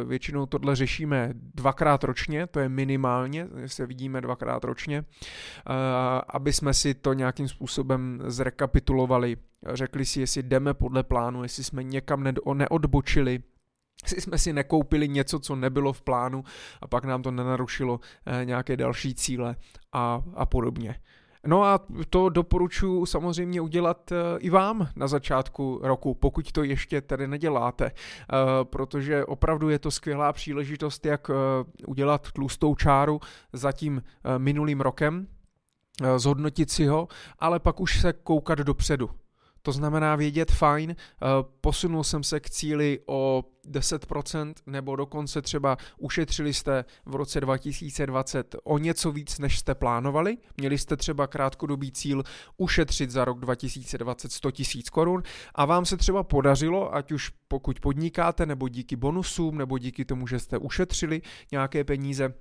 většinou 0.06 0.46
tohle 0.46 0.76
řešíme 0.76 1.30
dvakrát 1.34 2.04
ročně, 2.04 2.48
to 2.48 2.60
je 2.60 2.70
minimálně, 2.70 3.48
se 3.66 3.86
vidíme 3.86 4.22
dvakrát 4.22 4.64
ročně, 4.64 5.04
aby 6.30 6.54
jsme 6.54 6.74
si 6.74 6.94
to 6.94 7.14
nějakým 7.14 7.48
způsobem 7.48 8.22
zrekapitulovali, 8.26 9.38
řekli 9.74 10.06
si, 10.06 10.20
jestli 10.20 10.44
jdeme 10.44 10.74
podle 10.74 11.04
plánu, 11.04 11.44
jestli 11.44 11.64
jsme 11.64 11.84
někam 11.84 12.24
neodbočili, 12.54 13.44
jsme 14.06 14.38
si 14.38 14.54
nekoupili 14.54 15.08
něco, 15.08 15.40
co 15.40 15.56
nebylo 15.56 15.94
v 15.94 16.02
plánu 16.02 16.44
a 16.82 16.88
pak 16.88 17.06
nám 17.06 17.22
to 17.22 17.32
nenarušilo 17.32 18.00
eh, 18.26 18.46
nějaké 18.46 18.78
další 18.78 19.16
cíle 19.16 19.56
a, 19.94 20.22
a 20.36 20.46
podobně. 20.46 20.96
No 21.46 21.64
a 21.64 21.80
to 22.10 22.30
doporučuji 22.30 23.06
samozřejmě 23.06 23.62
udělat 23.62 24.12
eh, 24.12 24.16
i 24.40 24.50
vám 24.50 24.88
na 24.96 25.08
začátku 25.08 25.80
roku, 25.84 26.14
pokud 26.14 26.52
to 26.52 26.64
ještě 26.64 27.02
tady 27.02 27.28
neděláte, 27.28 27.86
eh, 27.86 27.94
protože 28.64 29.26
opravdu 29.26 29.70
je 29.70 29.80
to 29.80 29.92
skvělá 29.92 30.34
příležitost, 30.34 31.06
jak 31.06 31.32
udělat 31.88 32.32
tlustou 32.32 32.76
čáru 32.76 33.20
za 33.54 33.72
tím 33.72 34.04
minulým 34.38 34.82
rokem, 34.82 35.28
zhodnotit 36.18 36.72
si 36.72 36.86
ho, 36.86 37.08
ale 37.40 37.60
pak 37.60 37.80
už 37.80 38.02
se 38.02 38.14
koukat 38.14 38.60
dopředu. 38.60 39.10
To 39.68 39.72
znamená 39.72 40.16
vědět, 40.16 40.52
fajn, 40.52 40.92
eh, 40.92 41.26
posunul 41.62 42.04
jsem 42.04 42.24
se 42.24 42.40
k 42.40 42.50
cíli 42.50 43.00
o 43.06 43.44
10% 43.66 44.54
nebo 44.66 44.96
dokonce 44.96 45.42
třeba 45.42 45.78
ušetřili 45.98 46.54
jste 46.54 46.86
v 47.06 47.16
roce 47.16 47.42
2020 47.42 48.56
o 48.64 48.78
něco 48.78 49.12
víc, 49.12 49.40
než 49.40 49.60
jste 49.60 49.76
plánovali. 49.76 50.38
Měli 50.58 50.78
jste 50.78 50.98
třeba 50.98 51.28
krátkodobý 51.28 51.92
cíl 51.92 52.24
ušetřit 52.58 53.12
za 53.12 53.26
rok 53.26 53.40
2020 53.40 54.32
100 54.32 54.52
tisíc 54.52 54.90
korun 54.90 55.24
a 55.56 55.66
vám 55.66 55.86
se 55.86 55.98
třeba 55.98 56.24
podařilo, 56.24 56.96
ať 56.96 57.12
už 57.12 57.32
pokud 57.48 57.80
podnikáte, 57.80 58.46
nebo 58.46 58.68
díky 58.68 58.96
bonusům, 58.96 59.58
nebo 59.58 59.78
díky 59.78 60.06
tomu, 60.06 60.28
že 60.28 60.40
jste 60.40 60.58
ušetřili 60.58 61.22
nějaké 61.52 61.84
peníze, 61.84 62.34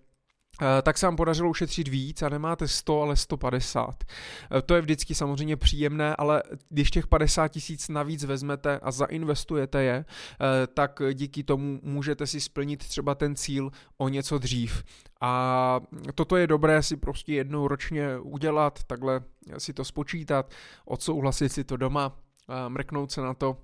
tak 0.82 0.98
se 0.98 1.06
vám 1.06 1.16
podařilo 1.16 1.50
ušetřit 1.50 1.88
víc 1.88 2.22
a 2.22 2.28
nemáte 2.28 2.68
100, 2.68 3.02
ale 3.02 3.16
150. 3.16 4.04
Eh, 4.04 4.62
to 4.62 4.74
je 4.74 4.80
vždycky 4.80 5.14
samozřejmě 5.14 5.56
příjemné, 5.56 6.16
ale 6.16 6.42
když 6.68 6.90
těch 6.90 7.06
50 7.06 7.48
tisíc 7.48 7.88
navíc 7.88 8.24
vezmete 8.24 8.78
a 8.82 8.90
zainvestujete 8.90 9.82
je, 9.82 10.04
eh, 10.04 10.66
tak 10.66 11.02
díky 11.12 11.42
tomu 11.42 11.80
můžete 11.82 12.26
si 12.26 12.40
splnit 12.40 12.88
třeba 12.88 13.14
ten 13.14 13.36
cíl 13.36 13.70
o 13.98 14.08
něco 14.08 14.38
dřív. 14.38 14.84
A 15.20 15.80
toto 16.14 16.36
je 16.36 16.46
dobré 16.46 16.82
si 16.82 16.96
prostě 16.96 17.34
jednou 17.34 17.68
ročně 17.68 18.18
udělat, 18.18 18.84
takhle 18.84 19.20
si 19.58 19.72
to 19.72 19.84
spočítat, 19.84 20.50
odsouhlasit 20.84 21.52
si 21.52 21.64
to 21.64 21.76
doma, 21.76 22.12
mrknout 22.68 23.12
se 23.12 23.20
na 23.20 23.34
to 23.34 23.56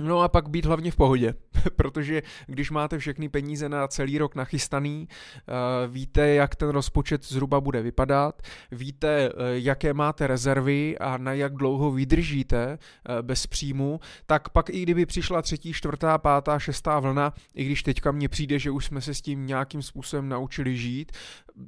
No 0.00 0.20
a 0.20 0.28
pak 0.28 0.48
být 0.48 0.64
hlavně 0.64 0.90
v 0.90 0.96
pohodě, 0.96 1.34
protože 1.76 2.22
když 2.46 2.70
máte 2.70 2.98
všechny 2.98 3.28
peníze 3.28 3.68
na 3.68 3.88
celý 3.88 4.18
rok 4.18 4.34
nachystaný, 4.34 5.08
eh, 5.10 5.52
víte, 5.88 6.28
jak 6.28 6.56
ten 6.56 6.68
rozpočet 6.68 7.24
zhruba 7.24 7.60
bude 7.60 7.82
vypadat, 7.82 8.42
víte, 8.72 9.28
eh, 9.28 9.32
jaké 9.52 9.94
máte 9.94 10.26
rezervy 10.26 10.98
a 10.98 11.16
na 11.16 11.32
jak 11.32 11.54
dlouho 11.54 11.90
vydržíte 11.90 12.78
eh, 12.78 13.22
bez 13.22 13.46
příjmu, 13.46 14.00
tak 14.26 14.48
pak 14.48 14.70
i 14.70 14.82
kdyby 14.82 15.06
přišla 15.06 15.42
třetí, 15.42 15.72
čtvrtá, 15.72 16.18
pátá, 16.18 16.58
šestá 16.58 17.00
vlna, 17.00 17.32
i 17.54 17.64
když 17.64 17.82
teďka 17.82 18.12
mně 18.12 18.28
přijde, 18.28 18.58
že 18.58 18.70
už 18.70 18.84
jsme 18.84 19.00
se 19.00 19.14
s 19.14 19.20
tím 19.20 19.46
nějakým 19.46 19.82
způsobem 19.82 20.28
naučili 20.28 20.76
žít, 20.76 21.12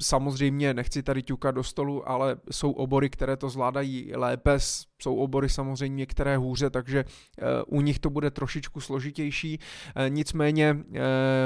samozřejmě 0.03 0.75
nechci 0.75 1.03
tady 1.03 1.23
ťukat 1.23 1.55
do 1.55 1.63
stolu, 1.63 2.09
ale 2.09 2.37
jsou 2.51 2.73
obory, 2.73 3.11
které 3.11 3.37
to 3.37 3.49
zvládají 3.49 4.13
lépe, 4.15 4.59
jsou 5.03 5.17
obory 5.17 5.49
samozřejmě, 5.49 6.07
které 6.07 6.37
hůře, 6.37 6.71
takže 6.71 7.05
u 7.67 7.81
nich 7.81 7.99
to 7.99 8.11
bude 8.11 8.31
trošičku 8.31 8.81
složitější, 8.81 9.59
eh, 9.97 10.11
nicméně 10.11 10.77
eh, 10.95 11.01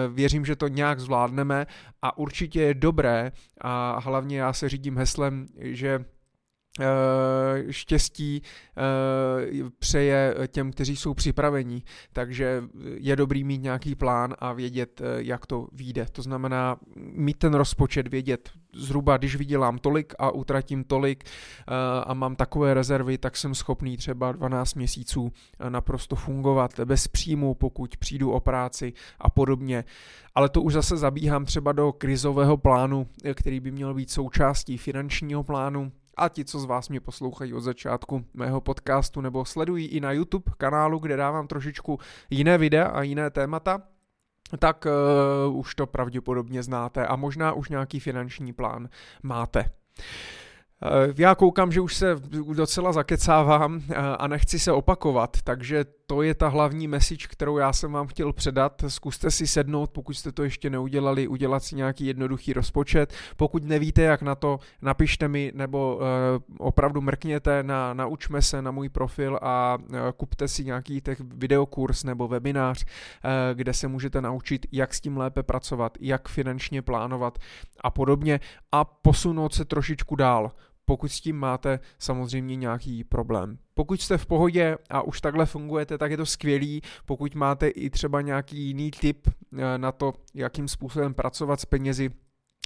věřím, 0.08 0.44
že 0.44 0.56
to 0.56 0.68
nějak 0.68 1.00
zvládneme 1.00 1.66
a 2.02 2.18
určitě 2.18 2.62
je 2.62 2.74
dobré 2.74 3.32
a 3.60 4.00
hlavně 4.00 4.38
já 4.38 4.52
se 4.52 4.68
řídím 4.68 4.96
heslem, 4.96 5.46
že 5.58 6.04
Eh, 6.04 6.13
štěstí 7.70 8.42
eh, 8.42 9.70
přeje 9.78 10.34
těm, 10.48 10.72
kteří 10.72 10.96
jsou 10.96 11.14
připravení, 11.14 11.84
takže 12.12 12.62
je 12.96 13.16
dobrý 13.16 13.44
mít 13.44 13.62
nějaký 13.62 13.94
plán 13.94 14.34
a 14.38 14.52
vědět, 14.52 15.00
eh, 15.00 15.04
jak 15.16 15.46
to 15.46 15.68
vyjde. 15.72 16.06
To 16.12 16.22
znamená 16.22 16.76
mít 16.96 17.38
ten 17.38 17.54
rozpočet, 17.54 18.08
vědět 18.08 18.50
zhruba, 18.74 19.16
když 19.16 19.36
vydělám 19.36 19.78
tolik 19.78 20.14
a 20.18 20.30
utratím 20.30 20.84
tolik 20.84 21.24
a 22.06 22.14
mám 22.14 22.36
takové 22.36 22.74
rezervy, 22.74 23.18
tak 23.18 23.36
jsem 23.36 23.54
schopný 23.54 23.96
třeba 23.96 24.32
12 24.32 24.74
měsíců 24.74 25.32
naprosto 25.68 26.16
fungovat 26.16 26.80
bez 26.84 27.08
příjmu, 27.08 27.54
pokud 27.54 27.96
přijdu 27.96 28.30
o 28.30 28.40
práci 28.40 28.92
a 29.18 29.30
podobně. 29.30 29.84
Ale 30.34 30.48
to 30.48 30.62
už 30.62 30.72
zase 30.72 30.96
zabíhám 30.96 31.44
třeba 31.44 31.72
do 31.72 31.92
krizového 31.92 32.56
plánu, 32.56 33.06
který 33.34 33.60
by 33.60 33.70
měl 33.70 33.94
být 33.94 34.10
součástí 34.10 34.78
finančního 34.78 35.42
plánu, 35.42 35.92
a 36.16 36.28
ti, 36.28 36.44
co 36.44 36.58
z 36.58 36.64
vás 36.64 36.88
mě 36.88 37.00
poslouchají 37.00 37.54
od 37.54 37.60
začátku 37.60 38.24
mého 38.34 38.60
podcastu 38.60 39.20
nebo 39.20 39.44
sledují 39.44 39.86
i 39.86 40.00
na 40.00 40.12
YouTube 40.12 40.52
kanálu, 40.56 40.98
kde 40.98 41.16
dávám 41.16 41.46
trošičku 41.46 41.98
jiné 42.30 42.58
videa 42.58 42.86
a 42.86 43.02
jiné 43.02 43.30
témata, 43.30 43.82
tak 44.58 44.86
uh, 45.46 45.56
už 45.58 45.74
to 45.74 45.86
pravděpodobně 45.86 46.62
znáte 46.62 47.06
a 47.06 47.16
možná 47.16 47.52
už 47.52 47.68
nějaký 47.68 48.00
finanční 48.00 48.52
plán 48.52 48.88
máte. 49.22 49.64
Eh, 50.84 51.14
já 51.18 51.34
koukám, 51.34 51.72
že 51.72 51.80
už 51.80 51.94
se 51.94 52.16
docela 52.54 52.92
zakecávám 52.92 53.82
eh, 53.90 53.94
a 53.96 54.26
nechci 54.26 54.58
se 54.58 54.72
opakovat, 54.72 55.36
takže 55.44 55.84
to 56.06 56.22
je 56.22 56.34
ta 56.34 56.48
hlavní 56.48 56.88
message, 56.88 57.26
kterou 57.28 57.58
já 57.58 57.72
jsem 57.72 57.92
vám 57.92 58.06
chtěl 58.06 58.32
předat. 58.32 58.84
Zkuste 58.88 59.30
si 59.30 59.46
sednout, 59.46 59.90
pokud 59.90 60.14
jste 60.14 60.32
to 60.32 60.44
ještě 60.44 60.70
neudělali, 60.70 61.28
udělat 61.28 61.62
si 61.62 61.76
nějaký 61.76 62.06
jednoduchý 62.06 62.52
rozpočet. 62.52 63.14
Pokud 63.36 63.64
nevíte, 63.64 64.02
jak 64.02 64.22
na 64.22 64.34
to, 64.34 64.58
napište 64.82 65.28
mi 65.28 65.52
nebo 65.54 65.96
uh, 65.96 66.02
opravdu 66.58 67.00
mrkněte 67.00 67.62
na 67.62 67.94
Naučme 67.94 68.42
se 68.42 68.62
na 68.62 68.70
můj 68.70 68.88
profil 68.88 69.38
a 69.42 69.78
uh, 69.80 69.96
kupte 70.16 70.48
si 70.48 70.64
nějaký 70.64 71.00
těch 71.00 71.20
videokurs 71.20 72.04
nebo 72.04 72.28
webinář, 72.28 72.84
uh, 72.84 73.30
kde 73.54 73.72
se 73.72 73.88
můžete 73.88 74.20
naučit, 74.20 74.66
jak 74.72 74.94
s 74.94 75.00
tím 75.00 75.16
lépe 75.16 75.42
pracovat, 75.42 75.98
jak 76.00 76.28
finančně 76.28 76.82
plánovat 76.82 77.38
a 77.80 77.90
podobně 77.90 78.40
a 78.72 78.84
posunout 78.84 79.54
se 79.54 79.64
trošičku 79.64 80.16
dál 80.16 80.52
pokud 80.84 81.08
s 81.08 81.20
tím 81.20 81.36
máte 81.36 81.80
samozřejmě 81.98 82.56
nějaký 82.56 83.04
problém. 83.04 83.58
Pokud 83.74 84.00
jste 84.00 84.18
v 84.18 84.26
pohodě 84.26 84.76
a 84.90 85.02
už 85.02 85.20
takhle 85.20 85.46
fungujete, 85.46 85.98
tak 85.98 86.10
je 86.10 86.16
to 86.16 86.26
skvělý. 86.26 86.82
Pokud 87.06 87.34
máte 87.34 87.68
i 87.68 87.90
třeba 87.90 88.20
nějaký 88.20 88.58
jiný 88.58 88.90
tip 88.90 89.28
eh, 89.28 89.78
na 89.78 89.92
to, 89.92 90.12
jakým 90.34 90.68
způsobem 90.68 91.14
pracovat 91.14 91.60
s 91.60 91.64
penězi, 91.64 92.10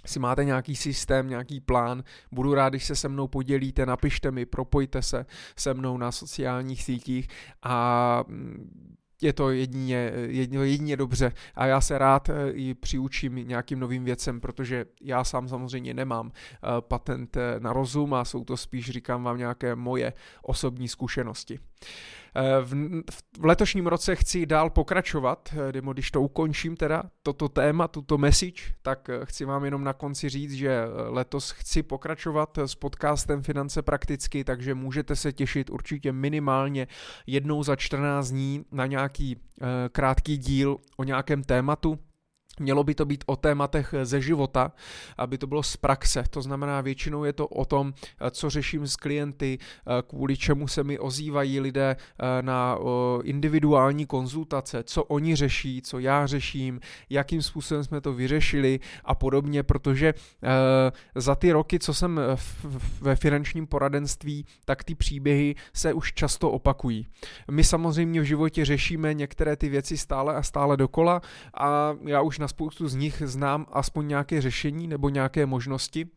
si 0.05 0.19
máte 0.19 0.45
nějaký 0.45 0.75
systém, 0.75 1.29
nějaký 1.29 1.59
plán, 1.59 2.03
budu 2.31 2.53
rád, 2.53 2.69
když 2.69 2.85
se 2.85 2.95
se 2.95 3.09
mnou 3.09 3.27
podělíte, 3.27 3.85
napište 3.85 4.31
mi, 4.31 4.45
propojte 4.45 5.01
se 5.01 5.25
se 5.55 5.73
mnou 5.73 5.97
na 5.97 6.11
sociálních 6.11 6.83
sítích 6.83 7.27
a 7.63 8.23
mm, 8.27 8.95
je 9.21 9.33
to 9.33 9.49
jedině, 9.49 10.11
jedině, 10.27 10.59
jedině 10.59 10.97
dobře 10.97 11.31
a 11.55 11.65
já 11.65 11.81
se 11.81 11.97
rád 11.97 12.29
eh, 12.29 12.51
i 12.51 12.73
přiučím 12.73 13.35
nějakým 13.35 13.79
novým 13.79 14.03
věcem, 14.03 14.41
protože 14.41 14.85
já 15.01 15.23
sám 15.23 15.47
samozřejmě 15.47 15.93
nemám 15.93 16.31
eh, 16.31 16.67
patent 16.79 17.37
eh, 17.37 17.59
na 17.59 17.73
rozum 17.73 18.13
a 18.13 18.25
jsou 18.25 18.43
to 18.43 18.57
spíš, 18.57 18.89
říkám 18.89 19.23
vám, 19.23 19.37
nějaké 19.37 19.75
moje 19.75 20.13
osobní 20.41 20.87
zkušenosti. 20.87 21.59
Eh, 22.35 22.61
v, 22.61 23.45
letošním 23.45 23.87
roce 23.87 24.15
chci 24.15 24.45
dál 24.45 24.69
pokračovat, 24.69 25.49
eh, 25.69 25.81
když 25.93 26.11
to 26.11 26.21
ukončím 26.21 26.75
teda, 26.75 27.03
toto 27.23 27.49
téma, 27.49 27.87
tuto 27.87 28.17
message, 28.17 28.61
tak 28.81 29.09
eh, 29.09 29.25
chci 29.25 29.45
vám 29.45 29.65
jenom 29.65 29.83
na 29.83 29.93
konci 29.93 30.29
říct, 30.29 30.53
že 30.53 30.81
letos 31.07 31.51
chci 31.51 31.83
pokračovat 31.83 32.57
s 32.57 32.75
podcastem 32.75 33.43
Finance 33.43 33.81
prakticky, 33.81 34.43
takže 34.43 34.75
můžete 34.75 35.15
se 35.15 35.33
těšit 35.33 35.69
určitě 35.69 36.11
minimálně 36.11 36.87
jednou 37.27 37.63
za 37.63 37.75
14 37.75 38.29
dní 38.29 38.65
na 38.71 38.85
nějaký 38.85 39.37
krátký 39.91 40.37
díl 40.37 40.77
o 40.97 41.03
nějakém 41.03 41.43
tématu, 41.43 41.99
Mělo 42.59 42.83
by 42.83 42.95
to 42.95 43.05
být 43.05 43.23
o 43.27 43.35
tématech 43.35 43.93
ze 44.03 44.21
života, 44.21 44.71
aby 45.17 45.37
to 45.37 45.47
bylo 45.47 45.63
z 45.63 45.77
praxe. 45.77 46.23
To 46.29 46.41
znamená, 46.41 46.81
většinou 46.81 47.23
je 47.23 47.33
to 47.33 47.47
o 47.47 47.65
tom, 47.65 47.93
co 48.31 48.49
řeším 48.49 48.87
s 48.87 48.95
klienty, 48.95 49.57
kvůli 50.07 50.37
čemu 50.37 50.67
se 50.67 50.83
mi 50.83 50.99
ozývají 50.99 51.59
lidé 51.59 51.95
eh, 51.95 52.41
na 52.41 52.77
individuální 53.23 54.05
konzultace, 54.05 54.83
co 54.83 55.03
oni 55.03 55.35
řeší, 55.35 55.81
co 55.81 55.99
já 55.99 56.27
řeším, 56.27 56.79
jakým 57.09 57.41
způsobem 57.41 57.83
jsme 57.83 58.01
to 58.01 58.13
vyřešili 58.13 58.79
a 59.05 59.15
podobně, 59.15 59.63
protože 59.63 60.13
eh, 60.13 60.91
za 61.15 61.35
ty 61.35 61.51
roky, 61.51 61.79
co 61.79 61.93
jsem 61.93 62.21
ve 63.01 63.15
finančním 63.15 63.67
poradenství, 63.67 64.45
tak 64.65 64.83
ty 64.83 64.95
příběhy 64.95 65.55
se 65.73 65.93
už 65.93 66.13
často 66.13 66.51
opakují. 66.51 67.07
My 67.51 67.63
samozřejmě 67.63 68.21
v 68.21 68.23
životě 68.23 68.65
řešíme 68.65 69.13
některé 69.13 69.55
ty 69.55 69.69
věci 69.69 69.97
stále 69.97 70.35
a 70.35 70.43
stále 70.43 70.77
dokola 70.77 71.21
a 71.53 71.95
já 72.05 72.21
už 72.21 72.39
na 72.39 72.47
spoustu 72.49 72.87
z 72.87 72.95
nich 72.95 73.21
znám 73.25 73.65
aspoň 73.71 74.07
nějaké 74.07 74.41
řešení 74.41 74.87
nebo 74.87 75.09
nějaké 75.09 75.45
možnosti. 75.45 76.07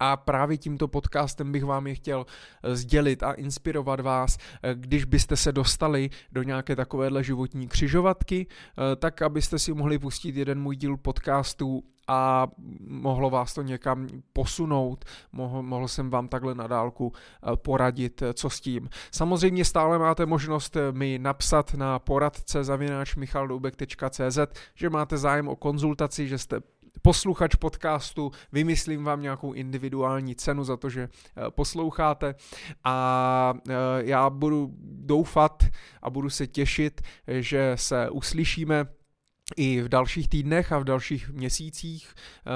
A 0.00 0.16
právě 0.16 0.56
tímto 0.56 0.88
podcastem 0.88 1.52
bych 1.52 1.64
vám 1.64 1.86
je 1.86 1.94
chtěl 1.94 2.26
eh, 2.62 2.76
sdělit 2.76 3.22
a 3.22 3.32
inspirovat 3.32 4.00
vás, 4.00 4.38
eh, 4.62 4.74
když 4.74 5.04
byste 5.04 5.36
se 5.36 5.52
dostali 5.52 6.10
do 6.32 6.42
nějaké 6.42 6.76
takovéhle 6.76 7.24
životní 7.24 7.68
křižovatky, 7.68 8.46
eh, 8.46 8.96
tak 8.96 9.22
abyste 9.22 9.58
si 9.58 9.72
mohli 9.72 9.98
pustit 9.98 10.36
jeden 10.36 10.60
můj 10.60 10.76
díl 10.76 10.96
podcastu 10.96 11.84
a 12.08 12.46
mohlo 12.86 13.30
vás 13.30 13.54
to 13.54 13.62
někam 13.62 14.06
posunout, 14.32 15.04
mohl, 15.32 15.62
mohl 15.62 15.88
jsem 15.88 16.10
vám 16.10 16.28
takhle 16.28 16.54
na 16.54 16.66
dálku 16.66 17.12
poradit, 17.54 18.22
co 18.34 18.50
s 18.50 18.60
tím. 18.60 18.88
Samozřejmě 19.10 19.64
stále 19.64 19.98
máte 19.98 20.26
možnost 20.26 20.76
mi 20.90 21.18
napsat 21.18 21.74
na 21.74 21.98
poradce 21.98 22.64
zavináč 22.64 23.16
michaldoubek.cz, 23.16 24.38
že 24.74 24.90
máte 24.90 25.16
zájem 25.16 25.48
o 25.48 25.56
konzultaci, 25.56 26.28
že 26.28 26.38
jste 26.38 26.60
posluchač 27.06 27.54
podcastu, 27.54 28.32
vymyslím 28.52 29.04
vám 29.04 29.22
nějakou 29.22 29.52
individuální 29.52 30.34
cenu 30.34 30.64
za 30.64 30.76
to, 30.76 30.90
že 30.90 31.02
eh, 31.02 31.50
posloucháte. 31.50 32.34
A 32.84 33.54
eh, 33.68 33.72
já 33.98 34.30
budu 34.30 34.74
doufat 34.82 35.64
a 36.02 36.10
budu 36.10 36.30
se 36.30 36.46
těšit, 36.46 37.00
že 37.26 37.72
se 37.74 38.10
uslyšíme 38.10 38.86
i 39.56 39.82
v 39.82 39.88
dalších 39.88 40.28
týdnech 40.28 40.72
a 40.72 40.78
v 40.78 40.84
dalších 40.84 41.30
měsících. 41.30 42.14
E, 42.14 42.50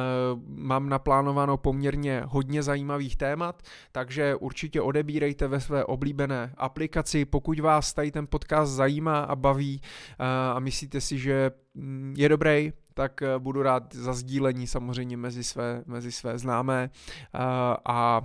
mám 0.47 0.89
naplánováno 0.89 1.57
poměrně 1.57 2.23
hodně 2.27 2.63
zajímavých 2.63 3.17
témat, 3.17 3.63
takže 3.93 4.35
určitě 4.35 4.81
odebírejte 4.81 5.49
ve 5.49 5.61
své 5.61 5.85
oblíbené 5.85 6.55
aplikaci, 6.57 7.25
pokud 7.25 7.61
vás 7.61 7.93
tady 7.93 8.11
ten 8.11 8.27
podcast 8.27 8.73
zajímá 8.73 9.21
a 9.21 9.37
baví 9.37 9.81
e, 9.83 10.25
a 10.55 10.59
myslíte 10.59 11.01
si, 11.01 11.19
že 11.19 11.51
mm, 11.75 12.15
je 12.19 12.29
dobrý, 12.29 12.73
tak 12.95 13.23
eh, 13.23 13.39
budu 13.39 13.63
rád 13.63 13.95
za 13.95 14.13
sdílení 14.13 14.67
samozřejmě 14.67 15.17
mezi 15.17 15.45
své, 15.45 15.83
mezi 15.87 16.13
své 16.13 16.39
známé 16.39 16.91
a, 17.35 17.77
a 17.89 18.23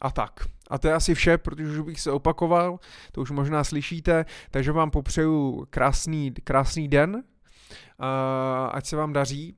a 0.00 0.10
tak. 0.10 0.46
A 0.70 0.78
to 0.78 0.88
je 0.88 0.94
asi 0.94 1.14
vše, 1.14 1.38
protože 1.38 1.70
už 1.70 1.80
bych 1.80 2.00
se 2.00 2.10
opakoval, 2.10 2.78
to 3.12 3.20
už 3.20 3.30
možná 3.30 3.64
slyšíte, 3.64 4.24
takže 4.50 4.72
vám 4.72 4.90
popřeju 4.90 5.66
krásný, 5.70 6.32
krásný 6.44 6.88
den, 6.88 7.22
ať 8.70 8.86
se 8.86 8.96
vám 8.96 9.12
daří 9.12 9.56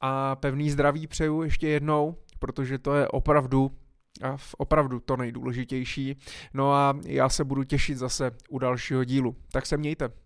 a 0.00 0.36
pevný 0.36 0.70
zdraví 0.70 1.06
přeju 1.06 1.42
ještě 1.42 1.68
jednou, 1.68 2.16
protože 2.38 2.78
to 2.78 2.94
je 2.94 3.08
opravdu 3.08 3.70
a 4.22 4.36
opravdu 4.58 5.00
to 5.00 5.16
nejdůležitější. 5.16 6.16
No 6.54 6.72
a 6.72 6.98
já 7.04 7.28
se 7.28 7.44
budu 7.44 7.64
těšit 7.64 7.98
zase 7.98 8.30
u 8.48 8.58
dalšího 8.58 9.04
dílu. 9.04 9.36
Tak 9.52 9.66
se 9.66 9.76
mějte. 9.76 10.25